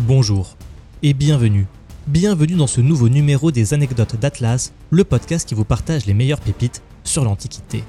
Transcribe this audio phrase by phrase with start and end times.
[0.00, 0.56] Bonjour
[1.04, 1.68] et bienvenue.
[2.08, 6.40] Bienvenue dans ce nouveau numéro des anecdotes d'Atlas, le podcast qui vous partage les meilleures
[6.40, 7.84] pépites sur l'Antiquité.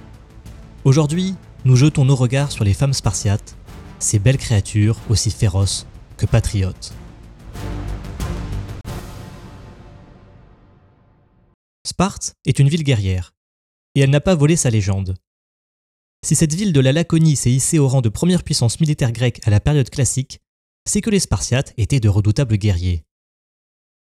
[0.83, 1.33] Aujourd'hui,
[1.65, 3.57] nous jetons nos regards sur les femmes spartiates,
[3.97, 6.94] ces belles créatures aussi féroces que patriotes.
[11.87, 13.33] Sparte est une ville guerrière,
[13.95, 15.15] et elle n'a pas volé sa légende.
[16.23, 19.41] Si cette ville de la Laconie s'est hissée au rang de première puissance militaire grecque
[19.45, 20.39] à la période classique,
[20.88, 23.04] c'est que les Spartiates étaient de redoutables guerriers.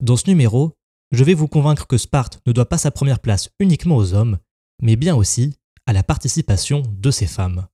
[0.00, 0.72] Dans ce numéro,
[1.12, 4.38] je vais vous convaincre que Sparte ne doit pas sa première place uniquement aux hommes,
[4.82, 5.54] mais bien aussi
[5.86, 7.66] à la participation de ces femmes.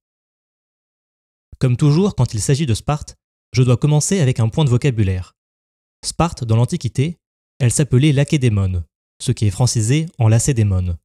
[1.58, 3.16] Comme toujours quand il s'agit de Sparte,
[3.52, 5.34] je dois commencer avec un point de vocabulaire.
[6.04, 7.18] Sparte, dans l'Antiquité,
[7.58, 8.84] elle s'appelait Lacédémone,
[9.20, 10.96] ce qui est francisé en Lacédémone.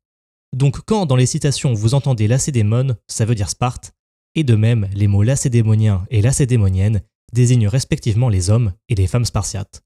[0.54, 3.94] Donc quand dans les citations vous entendez Lacédémone, ça veut dire Sparte,
[4.36, 7.02] et de même les mots lacédémonien et lacédémonienne
[7.34, 9.84] désignent respectivement les hommes et les femmes spartiates.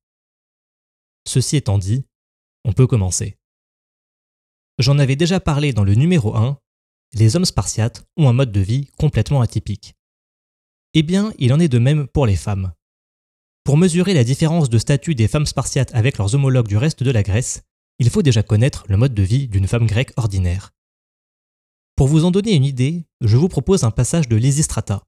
[1.27, 2.05] Ceci étant dit,
[2.65, 3.37] on peut commencer.
[4.77, 6.57] J'en avais déjà parlé dans le numéro 1,
[7.13, 9.95] les hommes spartiates ont un mode de vie complètement atypique.
[10.93, 12.73] Eh bien, il en est de même pour les femmes.
[13.63, 17.11] Pour mesurer la différence de statut des femmes spartiates avec leurs homologues du reste de
[17.11, 17.61] la Grèce,
[17.99, 20.71] il faut déjà connaître le mode de vie d'une femme grecque ordinaire.
[21.95, 25.03] Pour vous en donner une idée, je vous propose un passage de Lysistrata.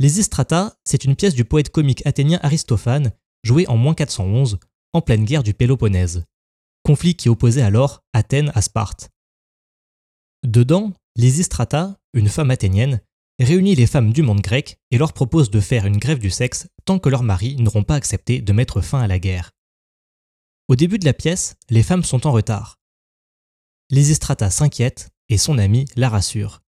[0.00, 3.12] Lysistrata, c'est une pièce du poète comique athénien Aristophane,
[3.44, 4.58] jouée en moins 411,
[4.94, 6.24] en pleine guerre du Péloponnèse,
[6.82, 9.10] conflit qui opposait alors Athènes à Sparte.
[10.42, 13.02] Dedans, Lysistrata, une femme athénienne,
[13.38, 16.66] réunit les femmes du monde grec et leur propose de faire une grève du sexe
[16.86, 19.50] tant que leurs maris n'auront pas accepté de mettre fin à la guerre.
[20.68, 22.78] Au début de la pièce, les femmes sont en retard.
[23.90, 26.62] Lysistrata s'inquiète et son ami la rassure.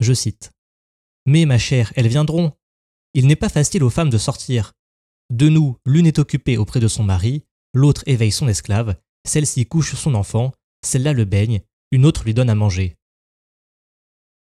[0.00, 0.52] Je cite
[1.28, 2.52] Mais ma chère, elles viendront.
[3.12, 4.72] Il n'est pas facile aux femmes de sortir.
[5.28, 9.94] De nous, l'une est occupée auprès de son mari, l'autre éveille son esclave, celle-ci couche
[9.94, 12.96] son enfant, celle-là le baigne, une autre lui donne à manger.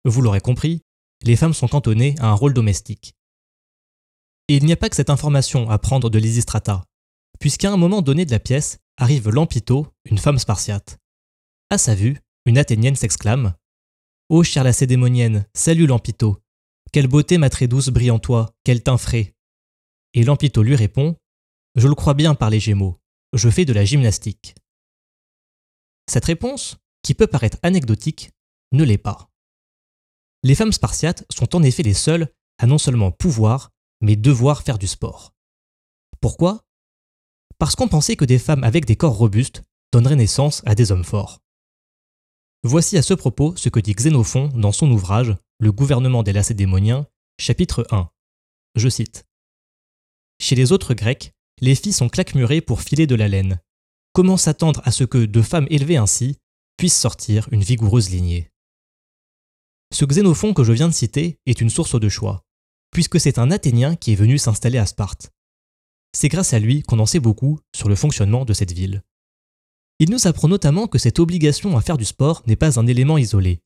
[0.03, 0.81] Vous l'aurez compris,
[1.21, 3.15] les femmes sont cantonnées à un rôle domestique.
[4.49, 6.83] Et il n'y a pas que cette information à prendre de Lysistrata,
[7.39, 10.99] puisqu'à un moment donné de la pièce arrive Lampito, une femme spartiate.
[11.69, 13.55] À sa vue, une Athénienne s'exclame
[14.27, 16.42] Ô chère lacédémonienne, salut Lampito
[16.93, 19.33] Quelle beauté ma très douce brille en toi, quel teint frais
[20.13, 21.17] Et Lampito lui répond
[21.73, 22.99] Je le crois bien par les Gémeaux,
[23.33, 24.53] je fais de la gymnastique.
[26.07, 28.29] Cette réponse, qui peut paraître anecdotique,
[28.73, 29.31] ne l'est pas.
[30.43, 33.71] Les femmes spartiates sont en effet les seules à non seulement pouvoir,
[34.01, 35.33] mais devoir faire du sport.
[36.21, 36.63] Pourquoi?
[37.57, 41.05] Parce qu'on pensait que des femmes avec des corps robustes donneraient naissance à des hommes
[41.05, 41.39] forts.
[42.61, 47.07] Voici à ce propos ce que dit Xénophon dans son ouvrage Le gouvernement des Lacédémoniens,
[47.39, 48.09] chapitre 1.
[48.75, 49.25] Je cite
[50.41, 51.31] Chez les autres Grecs,
[51.61, 53.61] les filles sont claquemurées pour filer de la laine.
[54.11, 56.37] Comment s'attendre à ce que, de femmes élevées ainsi,
[56.75, 58.51] puisse sortir une vigoureuse lignée?
[59.93, 62.43] Ce Xénophon que je viens de citer est une source de choix,
[62.91, 65.31] puisque c'est un Athénien qui est venu s'installer à Sparte.
[66.11, 69.01] C'est grâce à lui qu'on en sait beaucoup sur le fonctionnement de cette ville.
[69.99, 73.17] Il nous apprend notamment que cette obligation à faire du sport n'est pas un élément
[73.17, 73.61] isolé.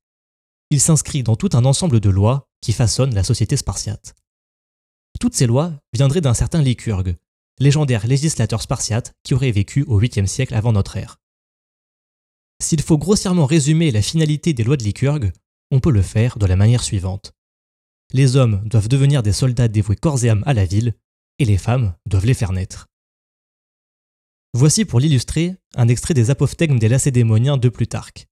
[0.69, 4.15] Il s'inscrit dans tout un ensemble de lois qui façonnent la société spartiate.
[5.19, 7.15] Toutes ces lois viendraient d'un certain Lycurgue,
[7.59, 11.17] légendaire législateur spartiate qui aurait vécu au 8e siècle avant notre ère.
[12.61, 15.31] S'il faut grossièrement résumer la finalité des lois de Lycurgue,
[15.71, 17.33] on peut le faire de la manière suivante.
[18.13, 20.95] Les hommes doivent devenir des soldats dévoués corps et âme à la ville,
[21.39, 22.87] et les femmes doivent les faire naître.
[24.53, 28.27] Voici pour l'illustrer un extrait des apophthegmes des Lacédémoniens de Plutarque.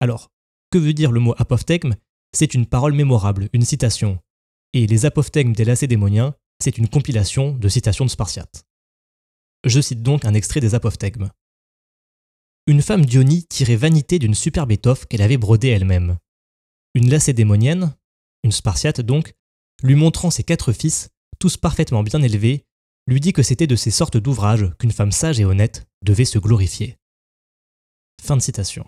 [0.00, 0.30] Alors,
[0.74, 1.94] que veut dire le mot apophthegme
[2.32, 4.18] C'est une parole mémorable, une citation.
[4.72, 8.64] Et les apophthegmes des Lacédémoniens, c'est une compilation de citations de Spartiates.
[9.64, 11.30] Je cite donc un extrait des apophthegmes.
[12.66, 16.18] Une femme d'Ionie tirait vanité d'une superbe étoffe qu'elle avait brodée elle-même.
[16.96, 17.94] Une lacédémonienne,
[18.42, 19.32] une Spartiate donc,
[19.84, 21.08] lui montrant ses quatre fils,
[21.38, 22.66] tous parfaitement bien élevés,
[23.06, 26.40] lui dit que c'était de ces sortes d'ouvrages qu'une femme sage et honnête devait se
[26.40, 26.98] glorifier.
[28.20, 28.84] Fin de citation.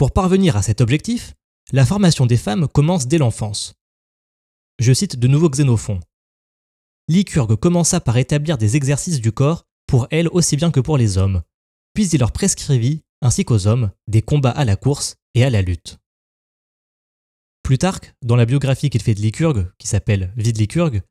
[0.00, 1.34] Pour parvenir à cet objectif,
[1.72, 3.74] la formation des femmes commence dès l'enfance.
[4.78, 6.00] Je cite de nouveau Xénophon.
[7.06, 11.18] Lycurgue commença par établir des exercices du corps pour elles aussi bien que pour les
[11.18, 11.42] hommes,
[11.92, 15.60] puis il leur prescrivit, ainsi qu'aux hommes, des combats à la course et à la
[15.60, 15.98] lutte.
[17.62, 21.02] Plutarque, dans la biographie qu'il fait de Lycurgue, qui s'appelle Vie de Lycurgue,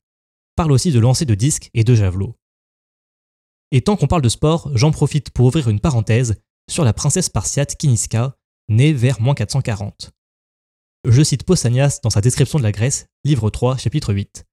[0.56, 2.36] parle aussi de lancer de disques et de javelots.
[3.70, 7.28] Et tant qu'on parle de sport, j'en profite pour ouvrir une parenthèse sur la princesse
[7.28, 8.36] spartiate Kiniska,
[8.70, 10.12] née vers 440.
[11.08, 14.46] Je cite Pausanias dans sa description de la Grèce, livre 3, chapitre 8.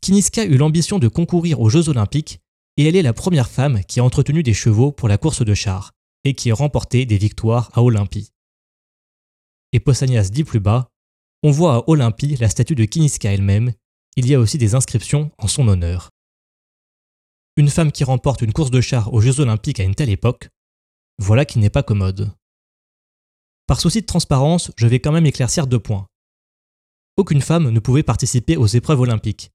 [0.00, 2.40] Kiniska eut l'ambition de concourir aux Jeux Olympiques
[2.76, 5.54] et elle est la première femme qui a entretenu des chevaux pour la course de
[5.54, 5.92] chars
[6.24, 8.30] et qui a remporté des victoires à Olympie.
[9.72, 10.88] Et Pausanias dit plus bas
[11.42, 13.72] On voit à Olympie la statue de Kiniska elle-même,
[14.16, 16.10] il y a aussi des inscriptions en son honneur.
[17.56, 20.48] Une femme qui remporte une course de chars aux Jeux Olympiques à une telle époque,
[21.18, 22.32] voilà qui n'est pas commode.
[23.66, 26.06] Par souci de transparence, je vais quand même éclaircir deux points.
[27.16, 29.50] Aucune femme ne pouvait participer aux épreuves olympiques.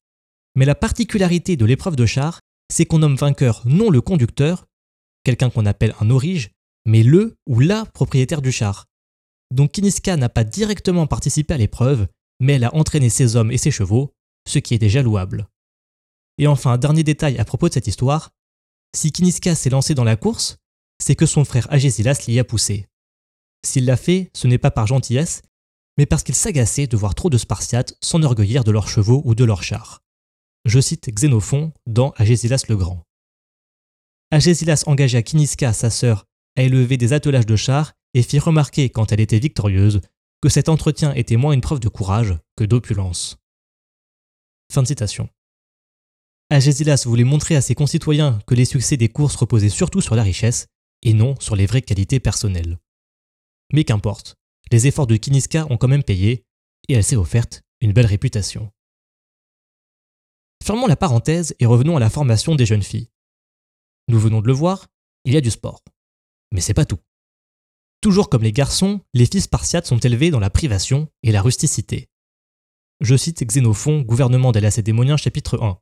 [0.56, 2.40] Mais la particularité de l'épreuve de char,
[2.72, 4.66] c'est qu'on nomme vainqueur non le conducteur,
[5.24, 6.52] quelqu'un qu'on appelle un orige,
[6.86, 8.86] mais le ou la propriétaire du char.
[9.52, 12.08] Donc Kiniska n'a pas directement participé à l'épreuve,
[12.40, 14.14] mais elle a entraîné ses hommes et ses chevaux,
[14.48, 15.48] ce qui est déjà louable.
[16.38, 18.32] Et enfin, dernier détail à propos de cette histoire,
[18.96, 20.58] si Kiniska s'est lancé dans la course,
[21.04, 22.89] c'est que son frère Agésilas l'y a poussé.
[23.66, 25.42] S'il l'a fait, ce n'est pas par gentillesse,
[25.98, 29.44] mais parce qu'il s'agaçait de voir trop de Spartiates s'enorgueillir de leurs chevaux ou de
[29.44, 30.02] leurs chars.
[30.66, 33.04] Je cite Xénophon dans Agésilas le Grand.
[34.32, 36.26] Agésilas engagea Kiniska, sa sœur,
[36.56, 40.02] à élever des attelages de chars et fit remarquer, quand elle était victorieuse,
[40.42, 43.38] que cet entretien était moins une preuve de courage que d'opulence.
[44.72, 45.30] Fin de citation.
[46.50, 50.24] Agésilas voulait montrer à ses concitoyens que les succès des courses reposaient surtout sur la
[50.24, 50.68] richesse
[51.04, 52.80] et non sur les vraies qualités personnelles.
[53.74, 54.36] Mais qu'importe,
[54.72, 56.46] les efforts de Kiniska ont quand même payé
[56.88, 58.72] et elle s'est offerte une belle réputation.
[60.64, 63.10] Fermons la parenthèse et revenons à la formation des jeunes filles.
[64.08, 64.88] Nous venons de le voir,
[65.26, 65.84] il y a du sport.
[66.52, 67.00] Mais c'est pas tout.
[68.02, 72.10] Toujours comme les garçons, les filles spartiates sont élevées dans la privation et la rusticité.
[73.02, 75.80] Je cite Xénophon, gouvernement des Lacédémoniens, chapitre 1.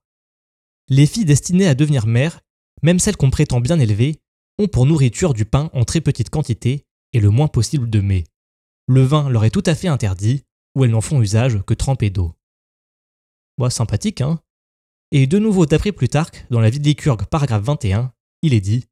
[0.89, 2.41] Les filles destinées à devenir mères,
[2.81, 4.21] même celles qu'on prétend bien élevées,
[4.57, 8.25] ont pour nourriture du pain en très petite quantité et le moins possible de mets.
[8.87, 10.43] Le vin leur est tout à fait interdit,
[10.75, 12.33] ou elles n'en font usage que trempé d'eau.
[13.57, 14.39] Moi, sympathique, hein
[15.11, 18.13] Et de nouveau, d'après Plutarque, dans la vie de Lycurgue, paragraphe 21,
[18.43, 18.85] il est dit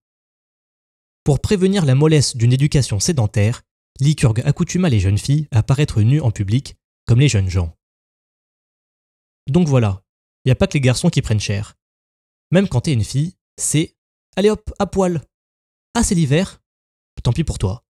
[1.23, 3.61] Pour prévenir la mollesse d'une éducation sédentaire,
[3.99, 6.75] Lycurgue accoutuma les jeunes filles à paraître nues en public,
[7.05, 7.77] comme les jeunes gens.
[9.47, 10.03] Donc voilà,
[10.43, 11.75] il n'y a pas que les garçons qui prennent cher.
[12.51, 13.95] Même quand t'es une fille, c'est
[14.35, 15.21] Allez hop, à poil.
[15.93, 16.61] Ah, c'est l'hiver?
[17.23, 17.84] Tant pis pour toi.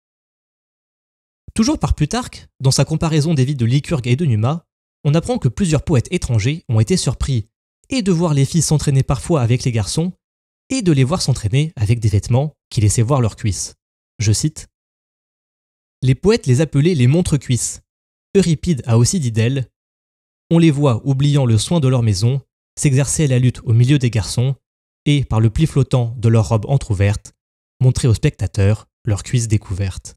[1.53, 4.65] Toujours par Plutarque, dans sa comparaison des vies de Lycurgue et de Numa,
[5.03, 7.47] on apprend que plusieurs poètes étrangers ont été surpris
[7.89, 10.13] et de voir les filles s'entraîner parfois avec les garçons,
[10.69, 13.75] et de les voir s'entraîner avec des vêtements qui laissaient voir leurs cuisses.
[14.19, 14.67] Je cite
[16.01, 17.81] Les poètes les appelaient les montre-cuisses.
[18.35, 19.67] Euripide a aussi dit d'elles
[20.49, 22.41] On les voit, oubliant le soin de leur maison,
[22.79, 24.55] s'exercer à la lutte au milieu des garçons,
[25.05, 27.33] et, par le pli flottant de leurs robes entr'ouvertes,
[27.81, 30.15] montrer aux spectateurs leurs cuisses découvertes.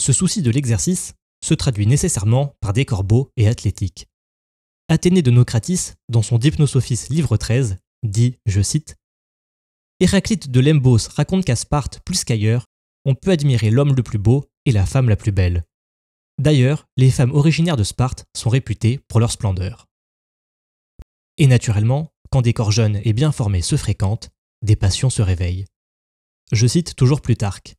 [0.00, 1.14] Ce souci de l'exercice
[1.44, 4.06] se traduit nécessairement par des corbeaux et athlétiques.
[4.88, 8.96] Athénée de Nocratis, dans son Dipnosophis livre 13, dit, je cite,
[10.00, 12.66] Héraclite de Lembos raconte qu'à Sparte, plus qu'ailleurs,
[13.04, 15.64] on peut admirer l'homme le plus beau et la femme la plus belle.
[16.38, 19.86] D'ailleurs, les femmes originaires de Sparte sont réputées pour leur splendeur.
[21.36, 24.30] Et naturellement, quand des corps jeunes et bien formés se fréquentent,
[24.62, 25.66] des passions se réveillent.
[26.52, 27.74] Je cite toujours Plutarque.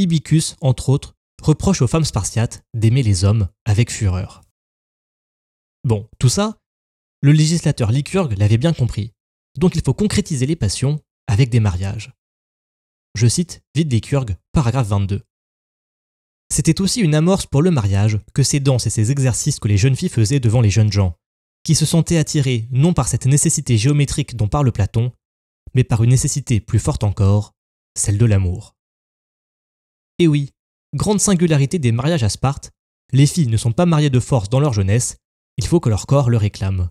[0.00, 4.40] Ibicus, entre autres, reproche aux femmes spartiates d'aimer les hommes avec fureur.
[5.84, 6.56] Bon, tout ça,
[7.20, 9.12] le législateur Lycurgue l'avait bien compris,
[9.58, 12.14] donc il faut concrétiser les passions avec des mariages.
[13.14, 15.20] Je cite Vide Lycurgue, paragraphe 22.
[16.50, 19.76] C'était aussi une amorce pour le mariage que ces danses et ces exercices que les
[19.76, 21.14] jeunes filles faisaient devant les jeunes gens,
[21.62, 25.12] qui se sentaient attirés non par cette nécessité géométrique dont parle Platon,
[25.74, 27.52] mais par une nécessité plus forte encore,
[27.94, 28.74] celle de l'amour.
[30.20, 30.50] Et oui,
[30.94, 32.72] grande singularité des mariages à Sparte,
[33.10, 35.16] les filles ne sont pas mariées de force dans leur jeunesse,
[35.56, 36.90] il faut que leur corps le réclame.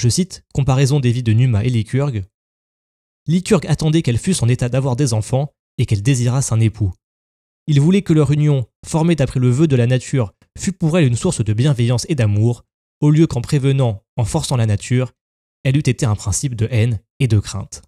[0.00, 2.24] Je cite Comparaison des vies de Numa et Lycurgue.
[3.26, 6.94] Lycurgue attendait qu'elle fût en état d'avoir des enfants et qu'elle désirasse un époux.
[7.66, 11.08] Il voulait que leur union, formée d'après le vœu de la nature, fût pour elle
[11.08, 12.64] une source de bienveillance et d'amour,
[13.00, 15.10] au lieu qu'en prévenant, en forçant la nature,
[15.64, 17.82] elle eût été un principe de haine et de crainte.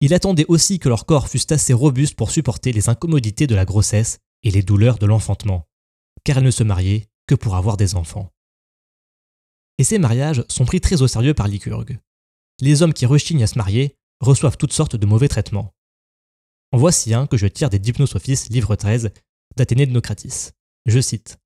[0.00, 3.64] Il attendait aussi que leurs corps fussent assez robustes pour supporter les incommodités de la
[3.64, 5.66] grossesse et les douleurs de l'enfantement,
[6.24, 8.30] car elles ne se mariaient que pour avoir des enfants.
[9.78, 11.98] Et ces mariages sont pris très au sérieux par Lycurgue.
[12.60, 15.74] Les hommes qui rechignent à se marier reçoivent toutes sortes de mauvais traitements.
[16.72, 19.10] En voici un que je tire des Dipnosophis, livre 13,
[19.56, 20.50] d'Athénée de Nocratis.
[20.86, 21.38] Je cite.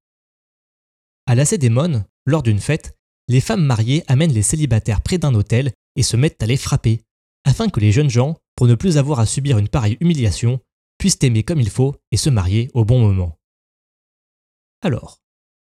[1.27, 2.97] À Lacédémone, lors d'une fête,
[3.29, 7.03] les femmes mariées amènent les célibataires près d'un hôtel et se mettent à les frapper,
[7.45, 10.61] afin que les jeunes gens, pour ne plus avoir à subir une pareille humiliation,
[10.99, 13.39] puissent aimer comme il faut et se marier au bon moment.
[14.83, 15.21] Alors,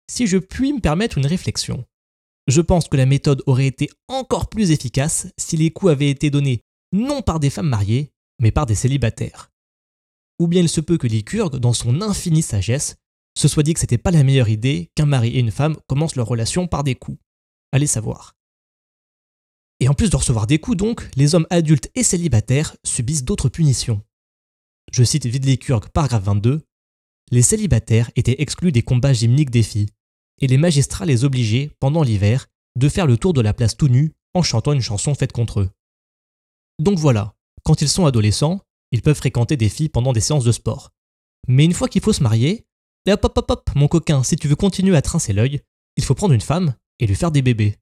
[0.09, 1.85] si je puis me permettre une réflexion,
[2.49, 6.31] Je pense que la méthode aurait été encore plus efficace si les coups avaient été
[6.31, 9.51] donnés non par des femmes mariées, mais par des célibataires.
[10.39, 12.95] Ou bien il se peut que Lycurgue, dans son infinie sagesse,
[13.37, 16.15] se soit dit que c'était pas la meilleure idée qu'un mari et une femme commencent
[16.15, 17.19] leur relation par des coups.
[17.71, 18.35] Allez savoir.
[19.79, 23.49] Et en plus de recevoir des coups donc, les hommes adultes et célibataires subissent d'autres
[23.49, 24.01] punitions.
[24.91, 26.61] Je cite Vide Lycurgue, paragraphe 22.
[27.31, 29.89] Les célibataires étaient exclus des combats gymniques des filles,
[30.41, 33.87] et les magistrats les obligeaient, pendant l'hiver, de faire le tour de la place tout
[33.87, 35.69] nu en chantant une chanson faite contre eux.
[36.79, 40.51] Donc voilà, quand ils sont adolescents, ils peuvent fréquenter des filles pendant des séances de
[40.51, 40.91] sport.
[41.47, 42.65] Mais une fois qu'il faut se marier,
[43.07, 45.61] hop hop hop hop, mon coquin, si tu veux continuer à trincer l'œil,
[45.97, 47.75] il faut prendre une femme et lui faire des bébés.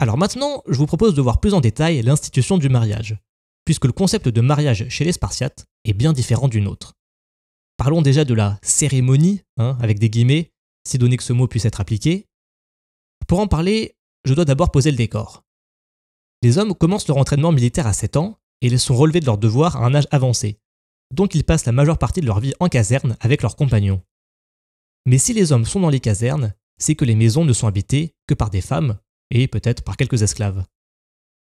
[0.00, 3.16] Alors maintenant, je vous propose de voir plus en détail l'institution du mariage,
[3.64, 6.94] puisque le concept de mariage chez les Spartiates est bien différent du nôtre.
[7.76, 10.52] Parlons déjà de la cérémonie, hein, avec des guillemets,
[10.86, 12.26] si donné que ce mot puisse être appliqué.
[13.28, 15.44] Pour en parler, je dois d'abord poser le décor.
[16.42, 19.38] Les hommes commencent leur entraînement militaire à 7 ans et ils sont relevés de leurs
[19.38, 20.58] devoirs à un âge avancé,
[21.12, 24.02] donc ils passent la majeure partie de leur vie en caserne avec leurs compagnons.
[25.06, 28.14] Mais si les hommes sont dans les casernes, c'est que les maisons ne sont habitées
[28.26, 28.98] que par des femmes
[29.32, 30.64] et peut-être par quelques esclaves.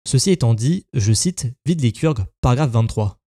[0.06, 3.20] Ceci étant dit, je cite Vide Lycurgue, paragraphe 23.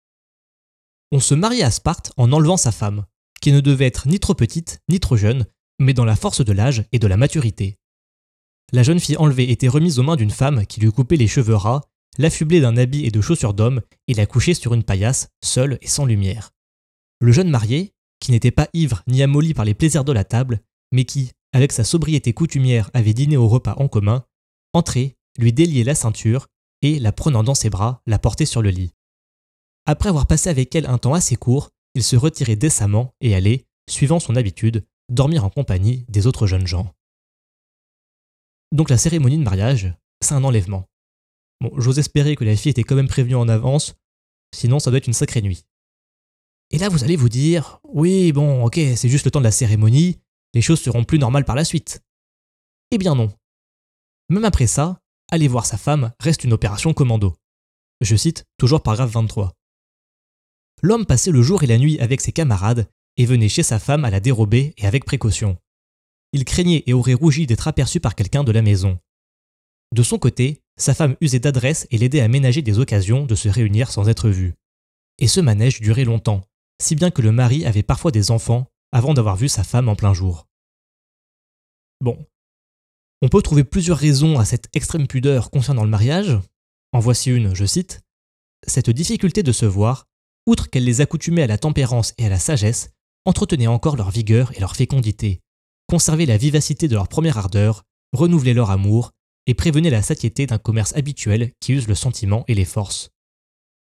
[1.12, 3.04] On se mariait à Sparte en enlevant sa femme,
[3.40, 5.46] qui ne devait être ni trop petite ni trop jeune,
[5.78, 7.78] mais dans la force de l'âge et de la maturité.
[8.72, 11.54] La jeune fille enlevée était remise aux mains d'une femme qui lui coupait les cheveux
[11.54, 11.82] ras,
[12.18, 15.86] l'affublait d'un habit et de chaussures d'homme et la couchait sur une paillasse, seule et
[15.86, 16.50] sans lumière.
[17.20, 20.60] Le jeune marié, qui n'était pas ivre ni amolli par les plaisirs de la table,
[20.92, 24.24] mais qui, avec sa sobriété coutumière, avait dîné au repas en commun,
[24.78, 26.46] entrait, lui déliait la ceinture
[26.82, 28.94] et, la prenant dans ses bras, la portait sur le lit.
[29.86, 33.66] Après avoir passé avec elle un temps assez court, il se retirait décemment et allait,
[33.90, 36.94] suivant son habitude, dormir en compagnie des autres jeunes gens.
[38.72, 40.84] Donc la cérémonie de mariage, c'est un enlèvement.
[41.60, 43.94] Bon, j'ose espérer que la fille était quand même prévenue en avance,
[44.54, 45.64] sinon ça doit être une sacrée nuit.
[46.70, 49.50] Et là vous allez vous dire, oui bon ok, c'est juste le temps de la
[49.50, 50.18] cérémonie,
[50.54, 52.02] les choses seront plus normales par la suite.
[52.90, 53.32] Eh bien non.
[54.28, 57.36] Même après ça, aller voir sa femme reste une opération commando.
[58.00, 59.54] Je cite toujours paragraphe 23.
[60.82, 64.04] L'homme passait le jour et la nuit avec ses camarades et venait chez sa femme
[64.04, 65.58] à la dérober et avec précaution.
[66.32, 68.98] Il craignait et aurait rougi d'être aperçu par quelqu'un de la maison.
[69.92, 73.48] De son côté, sa femme usait d'adresse et l'aidait à ménager des occasions de se
[73.48, 74.54] réunir sans être vu.
[75.18, 76.42] Et ce manège durait longtemps,
[76.80, 79.96] si bien que le mari avait parfois des enfants avant d'avoir vu sa femme en
[79.96, 80.46] plein jour.
[82.00, 82.24] Bon.
[83.20, 86.38] On peut trouver plusieurs raisons à cette extrême pudeur concernant le mariage.
[86.92, 88.00] En voici une, je cite.
[88.66, 90.06] Cette difficulté de se voir,
[90.46, 92.90] outre qu'elle les accoutumait à la tempérance et à la sagesse,
[93.24, 95.40] entretenaient encore leur vigueur et leur fécondité,
[95.88, 97.82] conservaient la vivacité de leur première ardeur,
[98.12, 99.10] renouvelaient leur amour
[99.46, 103.10] et prévenaient la satiété d'un commerce habituel qui use le sentiment et les forces.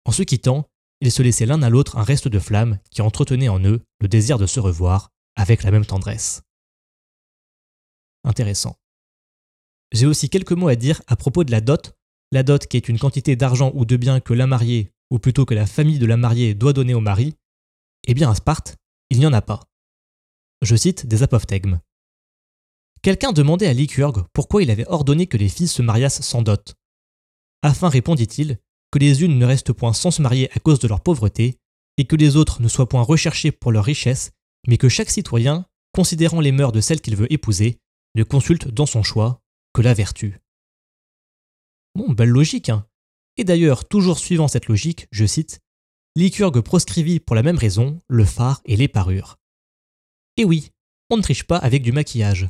[0.06, 0.68] En se quittant,
[1.00, 4.08] ils se laissaient l'un à l'autre un reste de flamme qui entretenait en eux le
[4.08, 6.42] désir de se revoir avec la même tendresse.
[8.24, 8.81] Intéressant.
[9.91, 11.93] J'ai aussi quelques mots à dire à propos de la dot,
[12.31, 15.45] la dot qui est une quantité d'argent ou de biens que la mariée, ou plutôt
[15.45, 17.36] que la famille de la mariée doit donner au mari.
[18.07, 18.77] Eh bien à Sparte,
[19.10, 19.62] il n'y en a pas.
[20.62, 21.79] Je cite des apophthegmes.
[23.01, 26.75] Quelqu'un demandait à Lycurgue pourquoi il avait ordonné que les filles se mariassent sans dot.
[27.63, 28.60] Afin, répondit-il,
[28.91, 31.57] que les unes ne restent point sans se marier à cause de leur pauvreté,
[31.98, 34.31] et que les autres ne soient point recherchées pour leur richesse,
[34.67, 37.79] mais que chaque citoyen, considérant les mœurs de celle qu'il veut épouser,
[38.15, 39.40] ne consulte dans son choix
[39.74, 40.40] que la vertu.
[41.96, 42.86] Bon, belle logique, hein.
[43.38, 45.60] Et d'ailleurs, toujours suivant cette logique, je cite,
[46.16, 49.38] Lycurgue proscrivit pour la même raison le phare et les parures.
[50.38, 50.72] Et oui,
[51.10, 52.50] on ne triche pas avec du maquillage.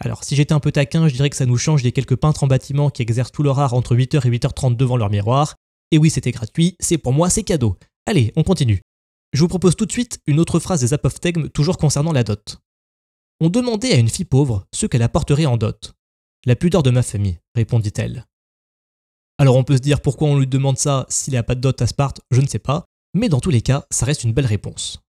[0.00, 2.44] Alors, si j'étais un peu taquin, je dirais que ça nous change des quelques peintres
[2.44, 5.56] en bâtiment qui exercent tout leur art entre 8h et 8h30 devant leur miroir.
[5.90, 7.76] Et oui, c'était gratuit, c'est pour moi, c'est cadeau.
[8.06, 8.82] Allez, on continue.
[9.32, 12.58] Je vous propose tout de suite une autre phrase des apophthegmes toujours concernant la dot.
[13.40, 15.94] On demandait à une fille pauvre ce qu'elle apporterait en dot.
[16.46, 18.26] La pudeur de ma famille, répondit-elle.
[19.38, 21.80] Alors on peut se dire pourquoi on lui demande ça s'il n'a pas de dot
[21.80, 24.46] à Sparte, je ne sais pas, mais dans tous les cas, ça reste une belle
[24.46, 25.00] réponse.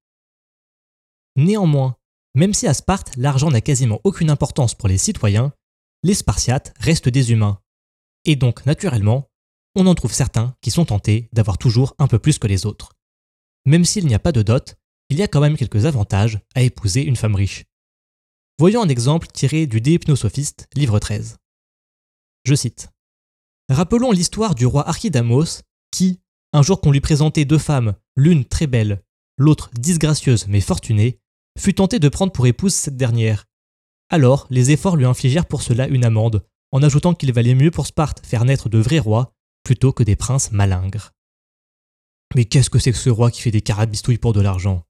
[1.36, 1.96] Néanmoins,
[2.36, 5.54] même si à Sparte l'argent n'a quasiment aucune importance pour les citoyens,
[6.04, 7.60] les Spartiates restent des humains.
[8.26, 9.30] Et donc, naturellement,
[9.76, 12.94] on en trouve certains qui sont tentés d'avoir toujours un peu plus que les autres.
[13.66, 14.76] Même s'il n'y a pas de dot,
[15.10, 17.66] il y a quand même quelques avantages à épouser une femme riche.
[18.60, 21.38] Voyons un exemple tiré du De Hypnosophiste, livre 13.
[22.44, 22.90] Je cite
[23.70, 25.62] Rappelons l'histoire du roi Archidamos
[25.92, 26.20] qui,
[26.52, 29.02] un jour qu'on lui présentait deux femmes, l'une très belle,
[29.38, 31.22] l'autre disgracieuse mais fortunée,
[31.58, 33.46] fut tenté de prendre pour épouse cette dernière.
[34.10, 37.88] Alors, les efforts lui infligèrent pour cela une amende, en ajoutant qu'il valait mieux pour
[37.88, 39.32] Sparte faire naître de vrais rois
[39.64, 41.14] plutôt que des princes malingres.
[42.36, 44.84] Mais qu'est-ce que c'est que ce roi qui fait des carabistouilles pour de l'argent?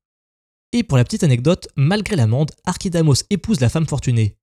[0.71, 4.35] Et pour la petite anecdote, malgré l'amende, Archidamos épouse la femme fortunée.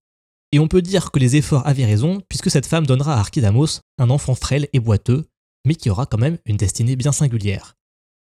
[0.51, 3.81] Et on peut dire que les efforts avaient raison, puisque cette femme donnera à Archidamos
[3.99, 5.29] un enfant frêle et boiteux,
[5.65, 7.77] mais qui aura quand même une destinée bien singulière.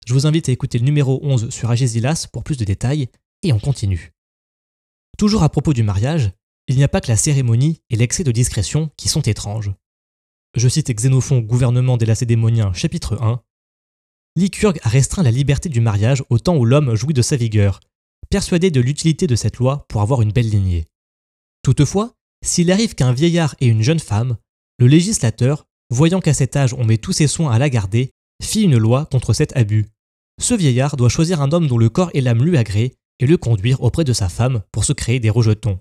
[0.07, 3.09] Je vous invite à écouter le numéro 11 sur Agésilas pour plus de détails,
[3.43, 4.13] et on continue.
[5.17, 6.31] Toujours à propos du mariage,
[6.69, 9.73] il n'y a pas que la cérémonie et l'excès de discrétion qui sont étranges.
[10.55, 13.43] Je cite Xénophon, gouvernement des Lacédémoniens, chapitre 1.
[14.37, 17.81] Lycurgue a restreint la liberté du mariage au temps où l'homme jouit de sa vigueur,
[18.35, 20.89] persuadé de l'utilité de cette loi pour avoir une belle lignée.
[21.63, 22.15] Toutefois,
[22.45, 24.39] s'il arrive qu'un vieillard et une jeune femme,
[24.81, 28.11] le législateur, voyant qu'à cet âge on met tous ses soins à la garder,
[28.43, 29.87] fit une loi contre cet abus.
[30.43, 33.37] Ce vieillard doit choisir un homme dont le corps et l'âme lui agréent et le
[33.37, 35.79] conduire auprès de sa femme pour se créer des rejetons.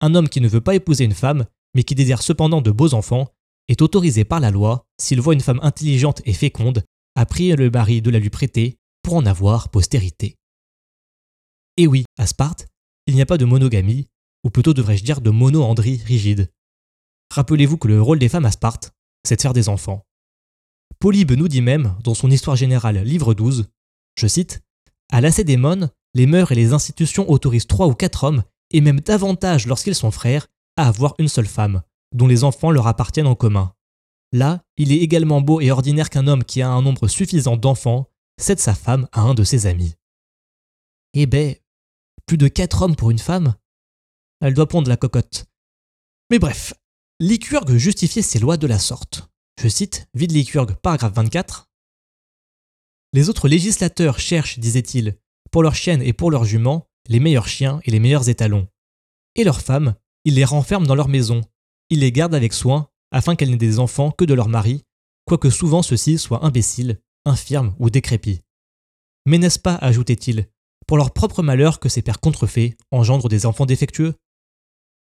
[0.00, 2.92] Un homme qui ne veut pas épouser une femme, mais qui désire cependant de beaux
[2.92, 3.28] enfants,
[3.68, 6.82] est autorisé par la loi, s'il voit une femme intelligente et féconde,
[7.14, 10.34] à prier le mari de la lui prêter pour en avoir postérité.
[11.78, 12.66] Et oui, à Sparte,
[13.06, 14.08] il n'y a pas de monogamie,
[14.42, 16.50] ou plutôt devrais-je dire de monoandrie rigide.
[17.32, 18.90] Rappelez-vous que le rôle des femmes à Sparte,
[19.24, 20.04] c'est de faire des enfants.
[20.98, 23.68] Polybe nous dit même, dans son Histoire générale, livre 12,
[24.18, 24.60] je cite,
[25.12, 28.42] À Lacédémone, les mœurs et les institutions autorisent trois ou quatre hommes,
[28.72, 31.82] et même davantage lorsqu'ils sont frères, à avoir une seule femme,
[32.12, 33.72] dont les enfants leur appartiennent en commun.
[34.32, 38.10] Là, il est également beau et ordinaire qu'un homme qui a un nombre suffisant d'enfants
[38.40, 39.94] cède sa femme à un de ses amis.
[41.14, 41.54] Eh ben,
[42.28, 43.54] plus de quatre hommes pour une femme
[44.42, 45.46] Elle doit pondre la cocotte.
[46.30, 46.74] Mais bref,
[47.20, 49.30] Lycurgue justifiait ses lois de la sorte.
[49.60, 51.70] Je cite, Vide Lycurgue, paragraphe 24.
[53.14, 55.18] Les autres législateurs cherchent, disait-il,
[55.50, 58.68] pour leurs chiennes et pour leurs juments, les meilleurs chiens et les meilleurs étalons.
[59.34, 59.94] Et leurs femmes,
[60.26, 61.40] ils les renferment dans leur maison,
[61.88, 64.84] ils les gardent avec soin afin qu'elles n'aient des enfants que de leur mari,
[65.24, 68.42] quoique souvent ceux-ci soient imbéciles, infirmes ou décrépits.
[69.24, 70.46] Mais n'est-ce pas, ajoutait-il,
[70.88, 74.14] pour leur propre malheur que ces pères contrefaits engendrent des enfants défectueux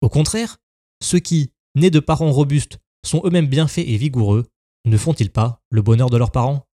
[0.02, 0.58] Au contraire,
[1.00, 4.50] ceux qui, nés de parents robustes, sont eux-mêmes bien faits et vigoureux,
[4.84, 6.66] ne font-ils pas le bonheur de leurs parents?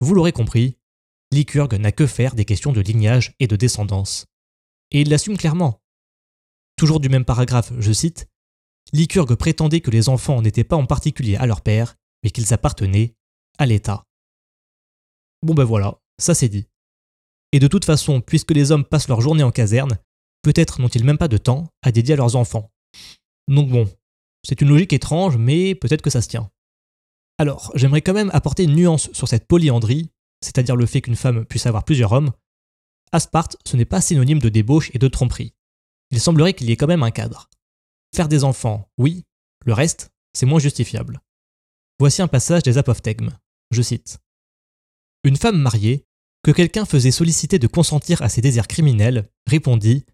[0.00, 0.78] Vous l'aurez compris,
[1.32, 4.26] Lycurgue n'a que faire des questions de lignage et de descendance.
[4.92, 5.82] Et il l'assume clairement.
[6.76, 8.28] Toujours du même paragraphe, je cite
[8.92, 13.16] Lycurgue prétendait que les enfants n'étaient pas en particulier à leur père, mais qu'ils appartenaient
[13.58, 14.04] à l'État.
[15.42, 16.68] Bon ben voilà, ça c'est dit.
[17.54, 19.96] Et de toute façon, puisque les hommes passent leur journée en caserne,
[20.42, 22.72] peut-être n'ont-ils même pas de temps à dédier à leurs enfants.
[23.46, 23.88] Donc bon,
[24.44, 26.50] c'est une logique étrange, mais peut-être que ça se tient.
[27.38, 30.10] Alors, j'aimerais quand même apporter une nuance sur cette polyandrie,
[30.42, 32.32] c'est-à-dire le fait qu'une femme puisse avoir plusieurs hommes.
[33.12, 35.54] À Sparte, ce n'est pas synonyme de débauche et de tromperie.
[36.10, 37.48] Il semblerait qu'il y ait quand même un cadre.
[38.16, 39.22] Faire des enfants, oui,
[39.64, 41.20] le reste, c'est moins justifiable.
[42.00, 43.30] Voici un passage des apophthegmes.
[43.70, 44.18] Je cite.
[45.22, 46.04] Une femme mariée,
[46.44, 50.04] que quelqu'un faisait solliciter de consentir à ses désirs criminels, répondit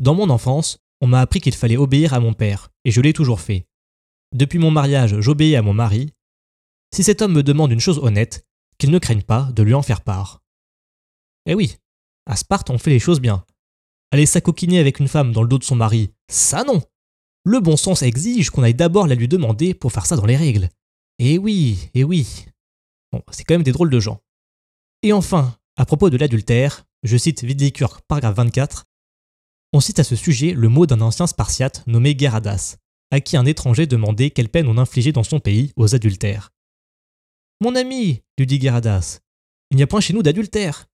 [0.00, 3.12] Dans mon enfance, on m'a appris qu'il fallait obéir à mon père, et je l'ai
[3.12, 3.66] toujours fait.
[4.32, 6.12] Depuis mon mariage, j'obéis à mon mari.
[6.94, 8.46] Si cet homme me demande une chose honnête,
[8.78, 10.42] qu'il ne craigne pas de lui en faire part.
[11.46, 11.76] Eh oui,
[12.26, 13.44] à Sparte, on fait les choses bien.
[14.12, 16.82] Aller s'acoquiner avec une femme dans le dos de son mari, ça non
[17.44, 20.36] le bon sens exige qu'on aille d'abord la lui demander pour faire ça dans les
[20.36, 20.70] règles.
[21.18, 22.46] Eh oui, eh oui.
[23.12, 24.23] Bon, c'est quand même des drôles de gens.
[25.04, 28.86] Et enfin, à propos de l'adultère, je cite Vidicure, paragraphe 24,
[29.74, 32.78] on cite à ce sujet le mot d'un ancien spartiate nommé Geradas,
[33.10, 36.52] à qui un étranger demandait quelle peine on infligeait dans son pays aux adultères.
[37.60, 39.20] Mon ami, lui dit Geradas,
[39.70, 40.86] il n'y a point chez nous d'adultère.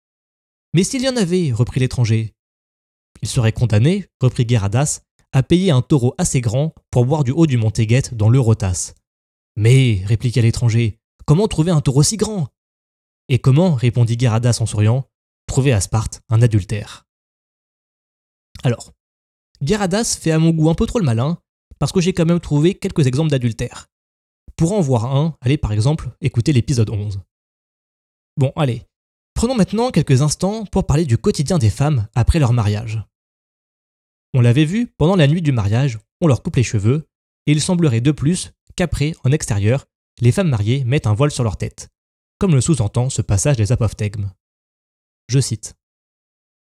[0.75, 2.35] Mais s'il y en avait, reprit l'étranger.
[3.23, 7.47] Il serait condamné, reprit Geradas, à payer un taureau assez grand pour boire du haut
[7.47, 8.93] du Montéguette dans l'Eurotas.
[9.55, 12.49] Mais, répliqua l'étranger, comment trouver un taureau si grand?
[13.33, 15.09] Et comment, répondit Geradas en souriant,
[15.47, 17.07] trouver à Sparte un adultère?
[18.65, 18.93] Alors,
[19.61, 21.39] Geradas fait à mon goût un peu trop le malin,
[21.79, 23.87] parce que j'ai quand même trouvé quelques exemples d'adultère.
[24.57, 27.21] Pour en voir un, allez par exemple écouter l'épisode 11.
[28.37, 28.83] Bon, allez,
[29.35, 33.01] prenons maintenant quelques instants pour parler du quotidien des femmes après leur mariage.
[34.35, 37.07] On l'avait vu, pendant la nuit du mariage, on leur coupe les cheveux,
[37.47, 39.87] et il semblerait de plus qu'après, en extérieur,
[40.21, 41.91] les femmes mariées mettent un voile sur leur tête,
[42.41, 44.33] comme le sous-entend ce passage des apophthegmes.
[45.29, 45.77] Je cite.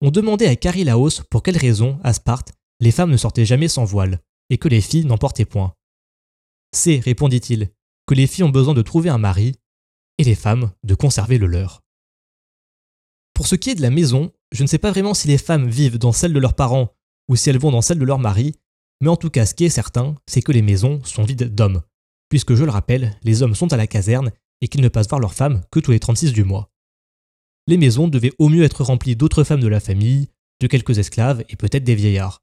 [0.01, 3.83] On demandait à Carilaos pour quelle raison, à Sparte, les femmes ne sortaient jamais sans
[3.83, 5.73] voile, et que les filles n'en portaient point.
[6.73, 7.69] C'est, répondit-il,
[8.07, 9.55] que les filles ont besoin de trouver un mari,
[10.17, 11.83] et les femmes de conserver le leur.
[13.33, 15.69] Pour ce qui est de la maison, je ne sais pas vraiment si les femmes
[15.69, 16.95] vivent dans celle de leurs parents
[17.27, 18.55] ou si elles vont dans celle de leur mari,
[19.01, 21.81] mais en tout cas ce qui est certain, c'est que les maisons sont vides d'hommes,
[22.29, 25.21] puisque je le rappelle, les hommes sont à la caserne et qu'ils ne passent voir
[25.21, 26.71] leurs femmes que tous les 36 du mois.
[27.67, 30.29] Les maisons devaient au mieux être remplies d'autres femmes de la famille,
[30.61, 32.41] de quelques esclaves et peut-être des vieillards.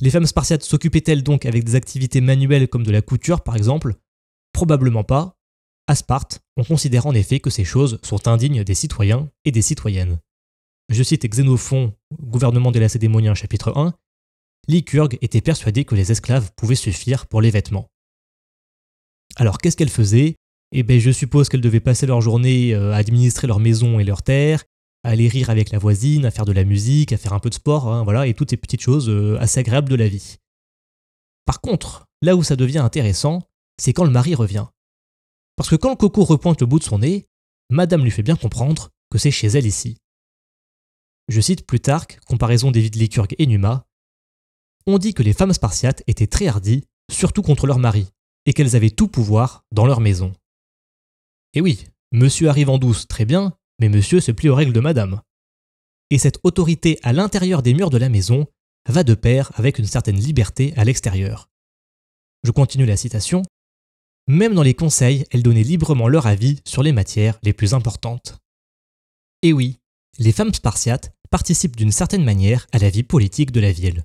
[0.00, 3.94] Les femmes spartiates s'occupaient-elles donc avec des activités manuelles comme de la couture par exemple?
[4.52, 5.38] Probablement pas.
[5.86, 9.62] À Sparte, on considère en effet que ces choses sont indignes des citoyens et des
[9.62, 10.20] citoyennes.
[10.88, 13.94] Je cite Xénophon, gouvernement des Lacédémoniens chapitre 1,
[14.68, 17.90] Lycurgue était persuadé que les esclaves pouvaient suffire pour les vêtements.
[19.36, 20.36] Alors qu'est-ce qu'elles faisaient
[20.74, 24.04] Eh bien je suppose qu'elles devaient passer leur journée euh, à administrer leur maison et
[24.04, 24.64] leurs terres,
[25.04, 27.50] à aller rire avec la voisine, à faire de la musique, à faire un peu
[27.50, 30.36] de sport, hein, voilà, et toutes ces petites choses euh, assez agréables de la vie.
[31.44, 33.42] Par contre, là où ça devient intéressant,
[33.76, 34.66] c'est quand le mari revient.
[35.56, 37.26] Parce que quand le coco repointe le bout de son nez,
[37.68, 39.98] madame lui fait bien comprendre que c'est chez elle ici.
[41.28, 43.86] Je cite Plutarque, comparaison des vies de et Numa.
[44.86, 48.08] On dit que les femmes spartiates étaient très hardies, surtout contre leur mari,
[48.46, 50.32] et qu'elles avaient tout pouvoir dans leur maison.
[51.54, 54.80] Et oui, monsieur arrive en douce, très bien, mais monsieur se plie aux règles de
[54.80, 55.20] madame.
[56.10, 58.46] Et cette autorité à l'intérieur des murs de la maison
[58.88, 61.48] va de pair avec une certaine liberté à l'extérieur.
[62.42, 63.42] Je continue la citation.
[64.26, 68.38] Même dans les conseils, elles donnaient librement leur avis sur les matières les plus importantes.
[69.42, 69.78] Et oui,
[70.18, 74.04] les femmes spartiates participent d'une certaine manière à la vie politique de la ville.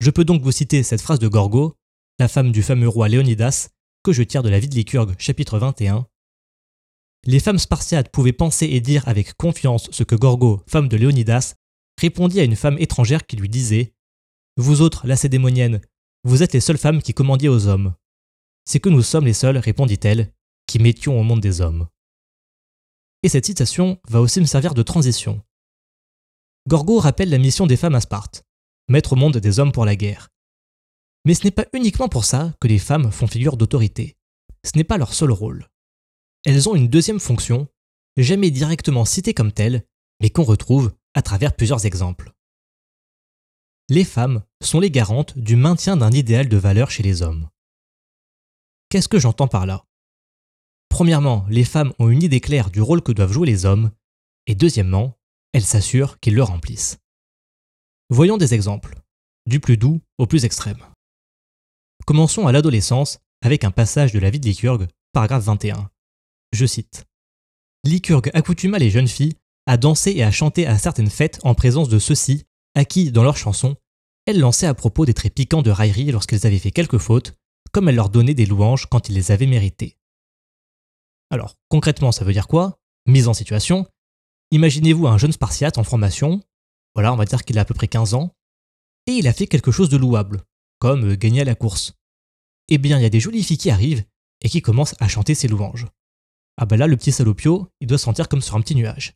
[0.00, 1.74] Je peux donc vous citer cette phrase de Gorgo,
[2.18, 3.68] la femme du fameux roi Léonidas,
[4.02, 6.06] que je tire de la vie de Lycurgue, chapitre 21,
[7.26, 11.54] les femmes spartiates pouvaient penser et dire avec confiance ce que Gorgo, femme de Léonidas,
[12.00, 13.92] répondit à une femme étrangère qui lui disait
[14.56, 15.80] Vous autres, lacédémoniennes,
[16.24, 17.94] vous êtes les seules femmes qui commandiez aux hommes.
[18.64, 20.32] C'est que nous sommes les seuls, répondit-elle,
[20.66, 21.88] qui mettions au monde des hommes.
[23.22, 25.42] Et cette citation va aussi me servir de transition.
[26.68, 28.44] Gorgo rappelle la mission des femmes à Sparte,
[28.88, 30.28] mettre au monde des hommes pour la guerre.
[31.26, 34.16] Mais ce n'est pas uniquement pour ça que les femmes font figure d'autorité.
[34.64, 35.69] Ce n'est pas leur seul rôle
[36.44, 37.68] elles ont une deuxième fonction,
[38.16, 39.84] jamais directement citée comme telle,
[40.20, 42.32] mais qu'on retrouve à travers plusieurs exemples.
[43.88, 47.48] Les femmes sont les garantes du maintien d'un idéal de valeur chez les hommes.
[48.88, 49.84] Qu'est-ce que j'entends par là?
[50.88, 53.90] Premièrement, les femmes ont une idée claire du rôle que doivent jouer les hommes,
[54.46, 55.18] et deuxièmement,
[55.52, 56.98] elles s'assurent qu'ils le remplissent.
[58.10, 59.00] Voyons des exemples,
[59.46, 60.84] du plus doux au plus extrême.
[62.06, 65.90] Commençons à l'adolescence avec un passage de la vie de Lycurgue, paragraphe 21.
[66.52, 67.04] Je cite
[67.84, 69.36] Lycurgue accoutuma les jeunes filles
[69.66, 73.22] à danser et à chanter à certaines fêtes en présence de ceux-ci, à qui, dans
[73.22, 73.76] leurs chansons,
[74.26, 77.34] elle lançait à propos des traits piquants de raillerie lorsqu'elles avaient fait quelques fautes,
[77.72, 79.96] comme elle leur donnait des louanges quand ils les avaient méritées.
[81.30, 82.80] Alors, concrètement, ça veut dire quoi?
[83.06, 83.86] Mise en situation.
[84.50, 86.42] Imaginez-vous un jeune spartiate en formation,
[86.94, 88.34] voilà, on va dire qu'il a à peu près 15 ans,
[89.06, 90.42] et il a fait quelque chose de louable,
[90.80, 91.94] comme gagner à la course.
[92.68, 94.04] Eh bien, il y a des jolies filles qui arrivent
[94.42, 95.86] et qui commencent à chanter ses louanges
[96.62, 99.14] ah ben là, le petit salopio, il doit se sentir comme sur un petit nuage.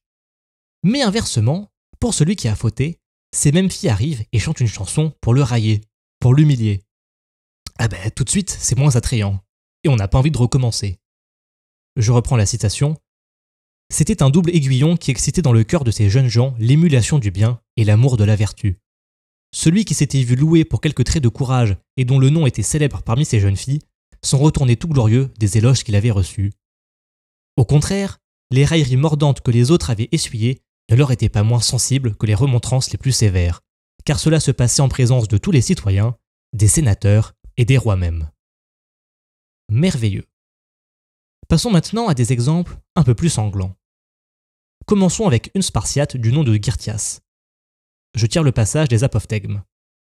[0.83, 3.01] Mais inversement, pour celui qui a fauté,
[3.37, 5.83] ces mêmes filles arrivent et chantent une chanson pour le railler,
[6.21, 6.81] pour l'humilier.
[7.79, 9.45] Ah ben tout de suite, c'est moins attrayant,
[9.83, 10.99] et on n'a pas envie de recommencer.
[11.97, 12.97] Je reprends la citation.
[13.93, 17.31] C'était un double aiguillon qui excitait dans le cœur de ces jeunes gens l'émulation du
[17.31, 18.79] bien et l'amour de la vertu.
[19.55, 22.63] Celui qui s'était vu loué pour quelques traits de courage et dont le nom était
[22.63, 23.83] célèbre parmi ces jeunes filles,
[24.23, 26.51] s'en retournait tout glorieux des éloges qu'il avait reçus.
[27.57, 28.19] Au contraire,
[28.51, 32.27] les railleries mordantes que les autres avaient essuyées ne leur étaient pas moins sensibles que
[32.27, 33.63] les remontrances les plus sévères,
[34.05, 36.17] car cela se passait en présence de tous les citoyens,
[36.53, 38.31] des sénateurs et des rois même.
[39.71, 40.27] Merveilleux.
[41.49, 43.77] Passons maintenant à des exemples un peu plus sanglants.
[44.87, 47.21] Commençons avec une Spartiate du nom de Gyrtias.
[48.15, 49.63] Je tire le passage des apophthegmes.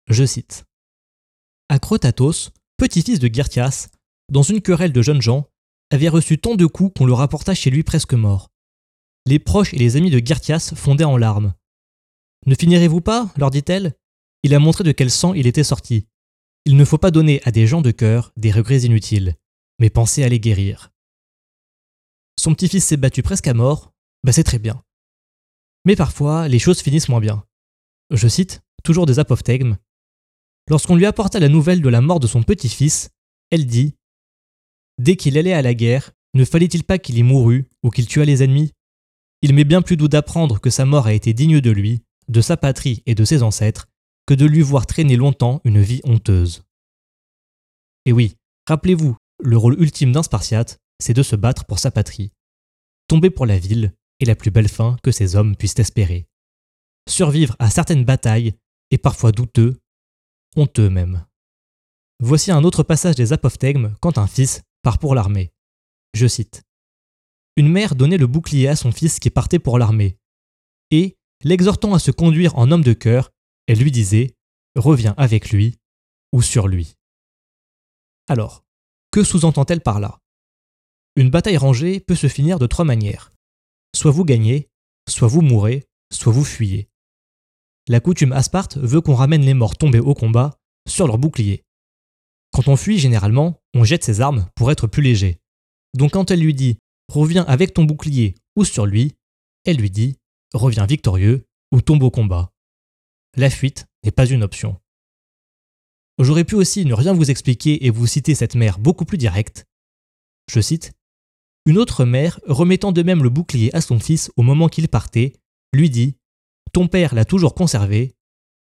[0.09, 0.65] Je cite.
[1.69, 3.89] Acrotatos, petit-fils de Gyrtias,
[4.31, 5.49] dans une querelle de jeunes gens,
[5.91, 8.51] avait reçu tant de coups qu'on le rapporta chez lui presque mort.
[9.27, 11.55] Les proches et les amis de Gyrtias fondaient en larmes.
[12.47, 13.31] Ne finirez-vous pas?
[13.37, 13.95] leur dit-elle.
[14.43, 16.07] Il a montré de quel sang il était sorti.
[16.65, 19.35] Il ne faut pas donner à des gens de cœur des regrets inutiles,
[19.79, 20.91] mais penser à les guérir.
[22.39, 23.93] Son petit-fils s'est battu presque à mort,
[24.25, 24.83] bah c'est très bien.
[25.85, 27.45] Mais parfois, les choses finissent moins bien.
[28.11, 29.77] Je cite, toujours des apophthegmes.
[30.69, 33.11] Lorsqu'on lui apporta la nouvelle de la mort de son petit-fils,
[33.51, 33.97] elle dit
[35.01, 38.27] Dès qu'il allait à la guerre, ne fallait-il pas qu'il y mourût ou qu'il tuât
[38.27, 38.75] les ennemis?
[39.41, 42.43] Il m'est bien plus doux d'apprendre que sa mort a été digne de lui, de
[42.43, 43.89] sa patrie et de ses ancêtres,
[44.27, 46.65] que de lui voir traîner longtemps une vie honteuse.
[48.05, 48.37] Et oui,
[48.69, 52.31] rappelez-vous, le rôle ultime d'un Spartiate, c'est de se battre pour sa patrie.
[53.09, 56.27] Tomber pour la ville est la plus belle fin que ces hommes puissent espérer.
[57.09, 58.53] Survivre à certaines batailles
[58.91, 59.81] et parfois douteux,
[60.57, 61.25] honteux même.
[62.23, 65.53] Voici un autre passage des apophthegmes quand un fils part pour l'armée.
[66.15, 66.63] Je cite.
[67.57, 70.17] Une mère donnait le bouclier à son fils qui partait pour l'armée,
[70.91, 73.31] et, l'exhortant à se conduire en homme de cœur,
[73.67, 74.35] elle lui disait
[74.77, 75.79] Reviens avec lui
[76.33, 76.95] ou sur lui.
[78.29, 78.65] Alors,
[79.11, 80.21] que sous-entend-elle par là?
[81.17, 83.33] Une bataille rangée peut se finir de trois manières.
[83.95, 84.71] Soit vous gagnez,
[85.09, 86.89] soit vous mourrez, soit vous fuyez.
[87.89, 90.57] La coutume à Sparte veut qu'on ramène les morts tombés au combat
[90.89, 91.65] sur leur bouclier.
[92.53, 95.41] Quand on fuit, généralement, on jette ses armes pour être plus léger.
[95.95, 99.15] Donc quand elle lui dit Reviens avec ton bouclier ou sur lui,
[99.65, 100.17] elle lui dit
[100.55, 102.53] Reviens victorieux ou tombe au combat.
[103.37, 104.81] La fuite n'est pas une option.
[106.19, 109.67] J'aurais pu aussi ne rien vous expliquer et vous citer cette mère beaucoup plus directe.
[110.51, 110.93] Je cite
[111.67, 115.33] Une autre mère, remettant de même le bouclier à son fils au moment qu'il partait,
[115.73, 116.17] lui dit
[116.73, 118.15] Ton père l'a toujours conservé,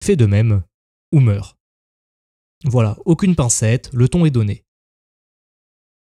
[0.04, 0.64] fais de même,
[1.12, 1.58] ou meurs.
[2.66, 4.64] Voilà, aucune pincette, le ton est donné.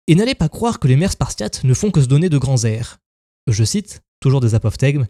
[0.07, 2.65] Et n'allez pas croire que les mères spartiates ne font que se donner de grands
[2.65, 2.99] airs.
[3.47, 5.07] Je cite, toujours des apophthegmes,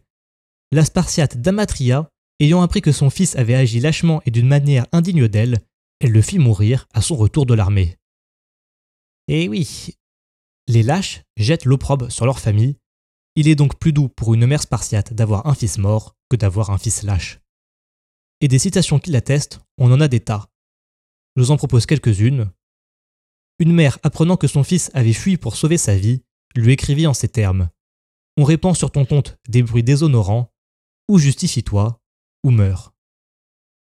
[0.73, 2.09] La spartiate Damatria,
[2.41, 5.61] ayant appris que son fils avait agi lâchement et d'une manière indigne d'elle,
[6.01, 7.97] elle le fit mourir à son retour de l'armée.
[9.29, 9.95] Et oui,
[10.67, 12.77] les lâches jettent l'opprobre sur leur famille.
[13.37, 16.71] Il est donc plus doux pour une mère spartiate d'avoir un fils mort que d'avoir
[16.71, 17.39] un fils lâche.
[18.41, 20.49] Et des citations qui l'attestent, on en a des tas.
[21.39, 22.51] Je vous en propose quelques-unes.
[23.61, 26.25] Une mère apprenant que son fils avait fui pour sauver sa vie,
[26.57, 27.69] lui écrivit en ces termes.
[28.37, 30.53] On répand sur ton compte des bruits déshonorants,
[31.09, 32.01] ou justifie-toi,
[32.43, 32.93] ou meurs.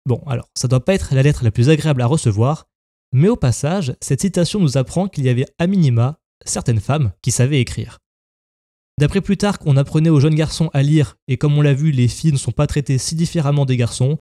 [0.07, 2.64] Bon, alors, ça doit pas être la lettre la plus agréable à recevoir,
[3.12, 7.30] mais au passage, cette citation nous apprend qu'il y avait à minima certaines femmes qui
[7.30, 7.98] savaient écrire.
[8.98, 12.09] D'après Plutarque, on apprenait aux jeunes garçons à lire, et comme on l'a vu, les
[12.09, 14.16] filles ne sont pas traitées si différemment des garçons,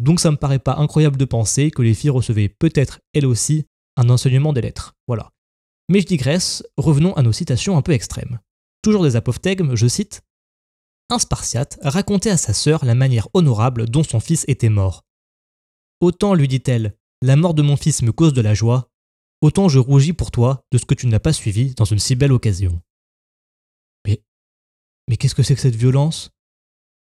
[0.00, 3.66] donc ça me paraît pas incroyable de penser que les filles recevaient peut-être elles aussi
[3.96, 4.94] un enseignement des lettres.
[5.06, 5.30] Voilà.
[5.88, 8.38] Mais je digresse, revenons à nos citations un peu extrêmes.
[8.82, 10.22] Toujours des apophthegmes, je cite
[11.10, 15.04] Un Spartiate racontait à sa sœur la manière honorable dont son fils était mort,
[16.00, 18.92] Autant, lui dit-elle, la mort de mon fils me cause de la joie,
[19.40, 22.14] autant je rougis pour toi de ce que tu n'as pas suivi dans une si
[22.14, 22.80] belle occasion.
[24.06, 24.22] Mais.
[25.08, 26.30] Mais qu'est-ce que c'est que cette violence?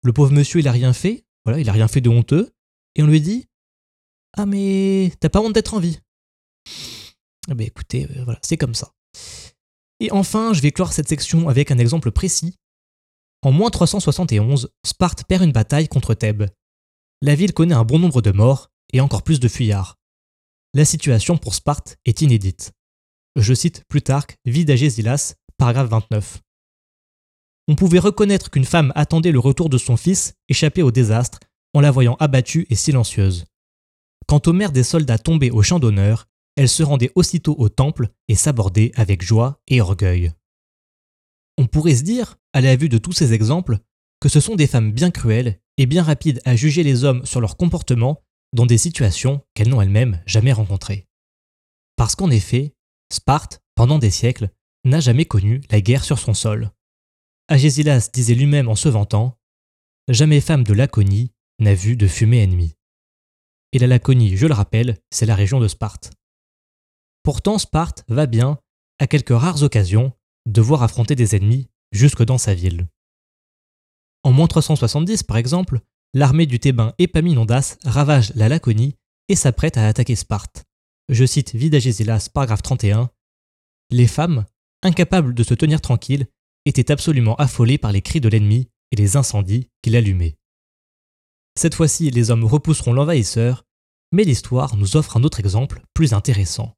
[0.03, 2.53] Le pauvre monsieur, il a rien fait, voilà, il a rien fait de honteux,
[2.95, 3.49] et on lui dit
[4.37, 5.99] Ah, mais t'as pas honte d'être en vie
[7.51, 8.93] Eh bien écoutez, euh, voilà, c'est comme ça.
[10.01, 12.57] Et enfin, je vais clore cette section avec un exemple précis.
[13.43, 16.47] En moins 371, Sparte perd une bataille contre Thèbes.
[17.23, 19.99] La ville connaît un bon nombre de morts, et encore plus de fuyards.
[20.75, 22.73] La situation pour Sparte est inédite.
[23.37, 26.41] Je cite Plutarque, Vie d'Agésilas, paragraphe 29.
[27.69, 31.39] On pouvait reconnaître qu'une femme attendait le retour de son fils, échappé au désastre,
[31.75, 33.47] en la voyant abattue et silencieuse.
[34.27, 38.09] Quant aux mères des soldats tombés au champ d'honneur, elles se rendaient aussitôt au temple
[38.29, 40.33] et s'abordaient avec joie et orgueil.
[41.59, 43.79] On pourrait se dire, à la vue de tous ces exemples,
[44.21, 47.41] que ce sont des femmes bien cruelles et bien rapides à juger les hommes sur
[47.41, 51.07] leur comportement dans des situations qu'elles n'ont elles-mêmes jamais rencontrées.
[51.97, 52.75] Parce qu'en effet,
[53.13, 54.51] Sparte, pendant des siècles,
[54.85, 56.71] n'a jamais connu la guerre sur son sol.
[57.49, 59.39] Agésilas disait lui-même en se vantant
[60.09, 61.33] Jamais femme de Laconie
[61.63, 62.75] n'a vu de fumée ennemie.
[63.73, 66.13] Et la Laconie, je le rappelle, c'est la région de Sparte.
[67.23, 68.59] Pourtant, Sparte va bien,
[68.99, 70.13] à quelques rares occasions,
[70.47, 72.89] devoir affronter des ennemis jusque dans sa ville.
[74.25, 75.81] En moins 370, par exemple,
[76.15, 78.97] l'armée du Thébain Épaminondas ravage la Laconie
[79.29, 80.65] et s'apprête à attaquer Sparte.
[81.09, 83.11] Je cite Vidagésilas, paragraphe 31.
[83.91, 84.45] Les femmes,
[84.83, 86.27] incapables de se tenir tranquilles,
[86.65, 90.37] étaient absolument affolées par les cris de l'ennemi et les incendies qu'il allumait.
[91.59, 93.65] Cette fois-ci, les hommes repousseront l'envahisseur,
[94.13, 96.75] mais l'histoire nous offre un autre exemple plus intéressant.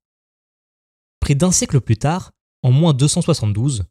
[1.20, 2.32] Près d'un siècle plus tard,
[2.62, 3.84] en moins 272,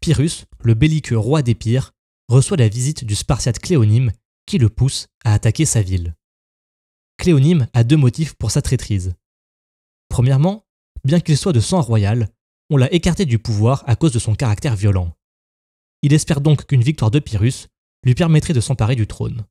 [0.00, 1.92] Pyrrhus, le belliqueux roi d'Épire,
[2.28, 4.12] reçoit la visite du Spartiate Cléonyme
[4.46, 6.14] qui le pousse à attaquer sa ville.
[7.16, 9.14] Cléonyme a deux motifs pour sa traîtrise.
[10.08, 10.64] Premièrement,
[11.04, 12.28] bien qu'il soit de sang royal,
[12.70, 15.14] on l'a écarté du pouvoir à cause de son caractère violent.
[16.02, 17.66] Il espère donc qu'une victoire de Pyrrhus
[18.04, 19.44] lui permettrait de s'emparer du trône.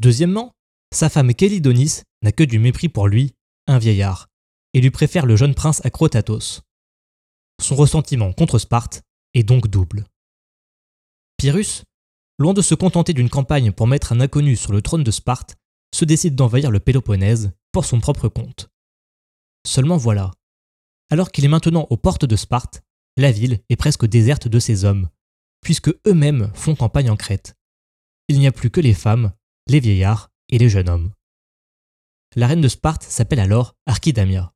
[0.00, 0.52] Deuxièmement,
[0.92, 3.34] sa femme Kélidonis n'a que du mépris pour lui,
[3.66, 4.28] un vieillard,
[4.74, 6.62] et lui préfère le jeune prince Acrotatos.
[7.60, 9.02] Son ressentiment contre Sparte
[9.34, 10.06] est donc double.
[11.36, 11.82] Pyrrhus
[12.38, 15.56] loin de se contenter d'une campagne pour mettre un inconnu sur le trône de Sparte,
[15.94, 18.68] se décide d'envahir le Péloponnèse pour son propre compte.
[19.66, 20.30] Seulement voilà.
[21.10, 22.82] Alors qu'il est maintenant aux portes de Sparte,
[23.16, 25.08] la ville est presque déserte de ses hommes,
[25.62, 27.54] puisque eux-mêmes font campagne en Crète.
[28.28, 29.32] Il n'y a plus que les femmes,
[29.68, 31.12] les vieillards et les jeunes hommes.
[32.36, 34.54] la reine de Sparte s'appelle alors Archidamia.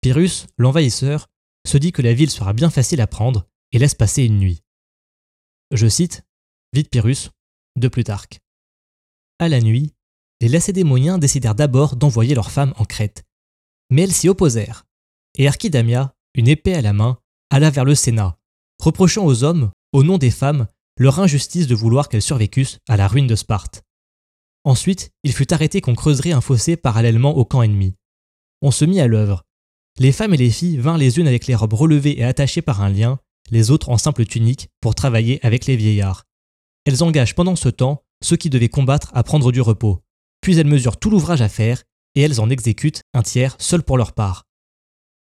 [0.00, 1.28] Pyrrhus, l'envahisseur,
[1.66, 4.62] se dit que la ville sera bien facile à prendre et laisse passer une nuit.
[5.70, 6.24] Je cite
[6.74, 7.30] Vite Pyrrhus,
[7.76, 8.40] de Plutarque.
[9.38, 9.94] À la nuit,
[10.40, 13.24] les Lacédémoniens décidèrent d'abord d'envoyer leurs femmes en Crète.
[13.90, 14.84] Mais elles s'y opposèrent,
[15.38, 17.18] et Archidamia, une épée à la main,
[17.50, 18.36] alla vers le Sénat,
[18.80, 23.08] reprochant aux hommes, au nom des femmes, leur injustice de vouloir qu'elles survécussent à la
[23.08, 23.82] ruine de Sparte.
[24.64, 27.94] Ensuite, il fut arrêté qu'on creuserait un fossé parallèlement au camp ennemi.
[28.62, 29.44] On se mit à l'œuvre.
[29.98, 32.80] Les femmes et les filles vinrent les unes avec les robes relevées et attachées par
[32.80, 33.18] un lien,
[33.50, 36.24] les autres en simple tunique, pour travailler avec les vieillards.
[36.86, 40.02] Elles engagent pendant ce temps ceux qui devaient combattre à prendre du repos,
[40.40, 41.82] puis elles mesurent tout l'ouvrage à faire,
[42.14, 44.44] et elles en exécutent un tiers seul pour leur part.